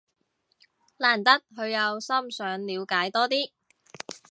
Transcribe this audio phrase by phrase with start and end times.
[0.97, 3.51] 難得佢有心想了解多啲